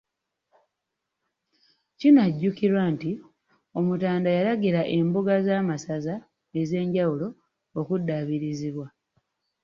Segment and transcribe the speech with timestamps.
[1.99, 3.11] Kinajjukirwa nti
[3.77, 6.15] Omutanda yalagira embuga z'amasaza
[6.61, 7.27] ez'enjawulo
[7.79, 8.87] okuddabirizibwa.